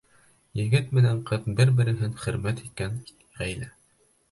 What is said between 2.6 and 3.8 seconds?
иткән ғаилә!